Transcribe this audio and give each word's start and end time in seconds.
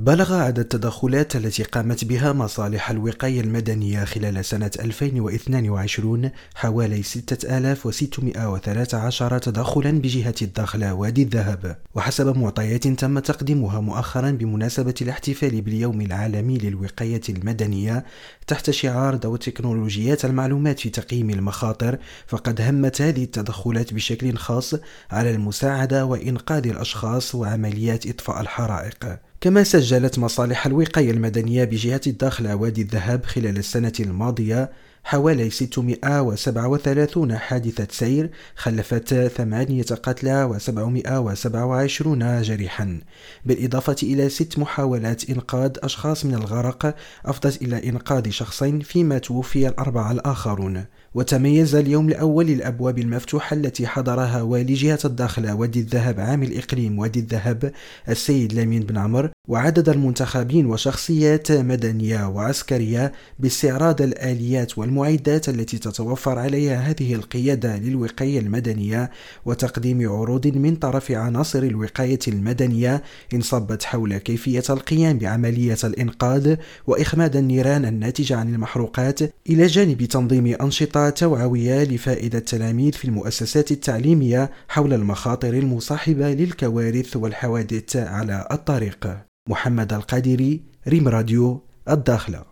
بلغ 0.00 0.34
عدد 0.34 0.58
التدخلات 0.58 1.36
التي 1.36 1.62
قامت 1.62 2.04
بها 2.04 2.32
مصالح 2.32 2.90
الوقاية 2.90 3.40
المدنية 3.40 4.04
خلال 4.04 4.44
سنة 4.44 4.70
2022 4.80 6.30
حوالي 6.54 7.02
6613 7.02 9.38
تدخلا 9.38 9.90
بجهة 9.90 10.34
الدخلة 10.42 10.94
وادي 10.94 11.22
الذهب. 11.22 11.76
وحسب 11.94 12.36
معطيات 12.36 12.88
تم 12.88 13.18
تقديمها 13.18 13.80
مؤخرا 13.80 14.30
بمناسبة 14.30 14.94
الاحتفال 15.02 15.60
باليوم 15.60 16.00
العالمي 16.00 16.58
للوقاية 16.58 17.22
المدنية 17.28 18.04
تحت 18.46 18.70
شعار 18.70 19.14
دور 19.14 19.36
تكنولوجيات 19.36 20.24
المعلومات 20.24 20.80
في 20.80 20.90
تقييم 20.90 21.30
المخاطر 21.30 21.98
فقد 22.26 22.60
همت 22.60 23.02
هذه 23.02 23.24
التدخلات 23.24 23.94
بشكل 23.94 24.36
خاص 24.36 24.74
على 25.10 25.30
المساعدة 25.30 26.04
وإنقاذ 26.04 26.66
الأشخاص 26.66 27.34
وعمليات 27.34 28.06
إطفاء 28.06 28.40
الحرائق. 28.40 29.27
كما 29.40 29.64
سجلت 29.64 30.18
مصالح 30.18 30.66
الوقاية 30.66 31.10
المدنية 31.10 31.64
بجهة 31.64 32.00
الداخل 32.06 32.52
وادي 32.52 32.82
الذهب 32.82 33.24
خلال 33.24 33.58
السنة 33.58 33.92
الماضية 34.00 34.70
حوالي 35.08 35.50
637 35.50 37.36
حادثة 37.36 37.86
سير 37.90 38.30
خلفت 38.56 39.14
ثمانية 39.14 39.82
قتلى 39.82 40.58
و727 40.58 42.08
جريحا. 42.42 43.00
بالإضافة 43.44 43.96
إلى 44.02 44.28
ست 44.28 44.58
محاولات 44.58 45.30
إنقاذ 45.30 45.70
أشخاص 45.82 46.24
من 46.24 46.34
الغرق 46.34 46.94
أفضت 47.26 47.62
إلى 47.62 47.88
إنقاذ 47.88 48.30
شخصين 48.30 48.80
فيما 48.80 49.18
توفي 49.18 49.68
الأربعة 49.68 50.12
الآخرون. 50.12 50.84
وتميز 51.14 51.74
اليوم 51.74 52.08
الأول 52.08 52.46
للأبواب 52.46 52.98
المفتوحة 52.98 53.56
التي 53.56 53.86
حضرها 53.86 54.42
والي 54.42 54.74
جهة 54.74 54.98
الداخلة 55.04 55.54
وادي 55.54 55.80
الذهب 55.80 56.20
عام 56.20 56.42
الإقليم 56.42 56.98
وادي 56.98 57.20
الذهب 57.20 57.72
السيد 58.08 58.52
لامين 58.52 58.82
بن 58.82 58.98
عمر 58.98 59.30
وعدد 59.48 59.88
المنتخبين 59.88 60.66
وشخصيات 60.66 61.52
مدنية 61.52 62.28
وعسكرية 62.28 63.12
باستعراض 63.38 64.02
الآليات 64.02 64.78
والمعدات 64.78 65.48
التي 65.48 65.78
تتوفر 65.78 66.38
عليها 66.38 66.76
هذه 66.76 67.14
القيادة 67.14 67.76
للوقاية 67.76 68.38
المدنية 68.38 69.10
وتقديم 69.46 70.10
عروض 70.10 70.46
من 70.46 70.76
طرف 70.76 71.10
عناصر 71.10 71.58
الوقاية 71.58 72.18
المدنية 72.28 73.02
انصبت 73.34 73.84
حول 73.84 74.18
كيفية 74.18 74.62
القيام 74.70 75.18
بعملية 75.18 75.78
الإنقاذ 75.84 76.56
وإخماد 76.86 77.36
النيران 77.36 77.84
الناتجة 77.84 78.36
عن 78.36 78.54
المحروقات 78.54 79.20
إلى 79.50 79.66
جانب 79.66 80.04
تنظيم 80.04 80.56
أنشطة 80.62 81.10
توعوية 81.10 81.84
لفائدة 81.84 82.38
التلاميذ 82.38 82.92
في 82.92 83.04
المؤسسات 83.04 83.70
التعليمية 83.70 84.50
حول 84.68 84.92
المخاطر 84.92 85.54
المصاحبة 85.54 86.32
للكوارث 86.32 87.16
والحوادث 87.16 87.96
على 87.96 88.48
الطريق. 88.52 89.28
محمد 89.48 89.92
القادري 89.92 90.62
ريم 90.88 91.08
راديو 91.08 91.62
الداخلة. 91.90 92.44